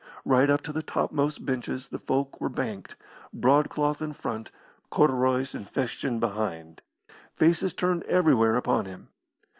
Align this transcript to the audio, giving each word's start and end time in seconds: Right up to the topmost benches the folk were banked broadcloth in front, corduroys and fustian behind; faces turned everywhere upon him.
Right 0.25 0.49
up 0.49 0.61
to 0.63 0.73
the 0.73 0.81
topmost 0.81 1.45
benches 1.45 1.89
the 1.89 1.99
folk 1.99 2.41
were 2.41 2.49
banked 2.49 2.95
broadcloth 3.31 4.01
in 4.01 4.13
front, 4.13 4.49
corduroys 4.89 5.53
and 5.53 5.69
fustian 5.69 6.19
behind; 6.19 6.81
faces 7.35 7.75
turned 7.75 8.01
everywhere 8.05 8.55
upon 8.55 8.85
him. 8.85 9.09